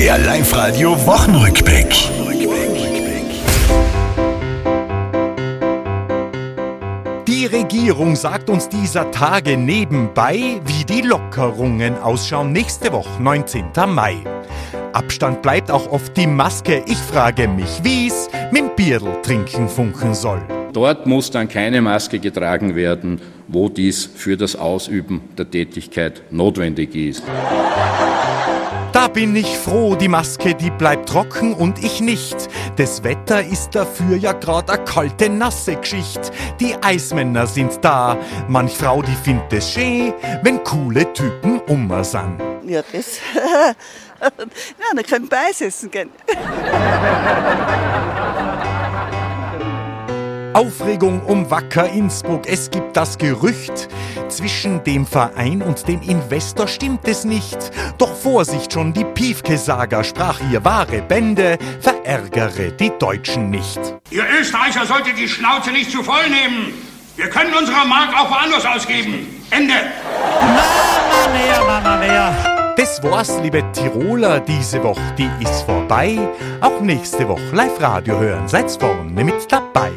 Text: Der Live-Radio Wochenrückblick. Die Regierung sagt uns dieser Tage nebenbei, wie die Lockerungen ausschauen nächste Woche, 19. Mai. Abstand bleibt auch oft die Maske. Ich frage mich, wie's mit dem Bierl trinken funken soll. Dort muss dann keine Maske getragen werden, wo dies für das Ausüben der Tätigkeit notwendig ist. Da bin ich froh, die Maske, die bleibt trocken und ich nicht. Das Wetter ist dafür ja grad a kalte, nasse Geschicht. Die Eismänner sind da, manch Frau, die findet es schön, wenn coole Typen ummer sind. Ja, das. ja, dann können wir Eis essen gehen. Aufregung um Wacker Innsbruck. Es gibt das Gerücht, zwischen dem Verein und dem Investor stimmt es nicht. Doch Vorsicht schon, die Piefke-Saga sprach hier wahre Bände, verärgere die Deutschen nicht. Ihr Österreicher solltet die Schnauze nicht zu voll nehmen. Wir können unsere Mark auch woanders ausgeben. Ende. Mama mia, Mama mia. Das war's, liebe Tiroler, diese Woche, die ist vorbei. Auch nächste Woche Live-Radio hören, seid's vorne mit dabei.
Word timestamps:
Der 0.00 0.16
Live-Radio 0.16 0.92
Wochenrückblick. 1.06 1.94
Die 7.28 7.44
Regierung 7.44 8.16
sagt 8.16 8.48
uns 8.48 8.70
dieser 8.70 9.10
Tage 9.10 9.58
nebenbei, 9.58 10.62
wie 10.64 10.84
die 10.86 11.02
Lockerungen 11.02 11.98
ausschauen 11.98 12.50
nächste 12.50 12.90
Woche, 12.94 13.22
19. 13.22 13.66
Mai. 13.88 14.16
Abstand 14.94 15.42
bleibt 15.42 15.70
auch 15.70 15.92
oft 15.92 16.16
die 16.16 16.26
Maske. 16.26 16.82
Ich 16.86 16.96
frage 16.96 17.46
mich, 17.46 17.80
wie's 17.82 18.30
mit 18.50 18.62
dem 18.62 18.70
Bierl 18.74 19.20
trinken 19.22 19.68
funken 19.68 20.14
soll. 20.14 20.40
Dort 20.72 21.06
muss 21.06 21.30
dann 21.30 21.46
keine 21.46 21.82
Maske 21.82 22.18
getragen 22.20 22.74
werden, 22.74 23.20
wo 23.48 23.68
dies 23.68 24.06
für 24.06 24.38
das 24.38 24.56
Ausüben 24.56 25.20
der 25.36 25.50
Tätigkeit 25.50 26.22
notwendig 26.30 26.94
ist. 26.94 27.22
Da 29.10 29.14
bin 29.14 29.34
ich 29.34 29.58
froh, 29.58 29.96
die 29.96 30.06
Maske, 30.06 30.54
die 30.54 30.70
bleibt 30.70 31.08
trocken 31.08 31.52
und 31.52 31.82
ich 31.82 32.00
nicht. 32.00 32.36
Das 32.76 33.02
Wetter 33.02 33.44
ist 33.44 33.74
dafür 33.74 34.16
ja 34.16 34.32
grad 34.32 34.70
a 34.70 34.76
kalte, 34.76 35.28
nasse 35.28 35.74
Geschicht. 35.74 36.30
Die 36.60 36.76
Eismänner 36.80 37.48
sind 37.48 37.80
da, 37.82 38.16
manch 38.46 38.70
Frau, 38.70 39.02
die 39.02 39.16
findet 39.24 39.52
es 39.52 39.72
schön, 39.72 40.14
wenn 40.44 40.62
coole 40.62 41.12
Typen 41.12 41.58
ummer 41.62 42.04
sind. 42.04 42.40
Ja, 42.62 42.82
das. 42.92 43.18
ja, 43.34 44.30
dann 44.94 45.04
können 45.04 45.28
wir 45.28 45.38
Eis 45.40 45.60
essen 45.60 45.90
gehen. 45.90 46.10
Aufregung 50.52 51.20
um 51.22 51.50
Wacker 51.50 51.88
Innsbruck. 51.88 52.46
Es 52.46 52.70
gibt 52.70 52.96
das 52.96 53.18
Gerücht, 53.18 53.88
zwischen 54.30 54.82
dem 54.84 55.06
Verein 55.06 55.62
und 55.62 55.86
dem 55.88 56.02
Investor 56.02 56.68
stimmt 56.68 57.06
es 57.06 57.24
nicht. 57.24 57.58
Doch 57.98 58.14
Vorsicht 58.14 58.72
schon, 58.72 58.92
die 58.92 59.04
Piefke-Saga 59.04 60.04
sprach 60.04 60.38
hier 60.38 60.64
wahre 60.64 61.02
Bände, 61.02 61.58
verärgere 61.80 62.70
die 62.72 62.92
Deutschen 62.98 63.50
nicht. 63.50 63.78
Ihr 64.10 64.24
Österreicher 64.40 64.86
solltet 64.86 65.18
die 65.18 65.28
Schnauze 65.28 65.70
nicht 65.70 65.90
zu 65.90 66.02
voll 66.02 66.28
nehmen. 66.28 66.72
Wir 67.16 67.28
können 67.28 67.52
unsere 67.52 67.86
Mark 67.86 68.14
auch 68.16 68.30
woanders 68.30 68.64
ausgeben. 68.64 69.44
Ende. 69.50 69.74
Mama 70.40 71.28
mia, 71.32 71.64
Mama 71.64 71.96
mia. 71.96 72.60
Das 72.76 73.02
war's, 73.02 73.38
liebe 73.42 73.62
Tiroler, 73.72 74.40
diese 74.40 74.82
Woche, 74.82 75.14
die 75.18 75.28
ist 75.42 75.62
vorbei. 75.64 76.18
Auch 76.62 76.80
nächste 76.80 77.28
Woche 77.28 77.50
Live-Radio 77.52 78.18
hören, 78.18 78.48
seid's 78.48 78.76
vorne 78.76 79.22
mit 79.22 79.52
dabei. 79.52 79.90